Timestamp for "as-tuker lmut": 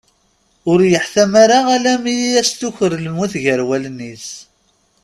2.41-3.33